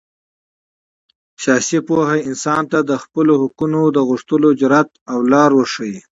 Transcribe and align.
سیاسي 1.41 1.79
پوهه 1.87 2.17
انسان 2.29 2.63
ته 2.71 2.79
د 2.89 2.91
خپلو 3.03 3.33
حقونو 3.43 3.81
د 3.95 3.97
غوښتلو 4.09 4.49
جرات 4.59 4.89
او 5.11 5.17
لاره 5.31 5.53
ورښیي. 5.57 5.99